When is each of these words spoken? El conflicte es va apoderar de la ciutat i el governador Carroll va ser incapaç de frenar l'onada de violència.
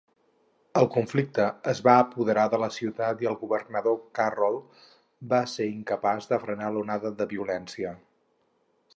El 0.79 0.87
conflicte 0.93 1.43
es 1.73 1.81
va 1.87 1.93
apoderar 2.03 2.45
de 2.53 2.59
la 2.63 2.69
ciutat 2.77 3.21
i 3.25 3.29
el 3.31 3.37
governador 3.41 3.99
Carroll 4.19 4.57
va 5.33 5.41
ser 5.51 5.67
incapaç 5.73 6.29
de 6.31 6.39
frenar 6.47 6.71
l'onada 6.79 7.13
de 7.21 7.29
violència. 7.35 7.93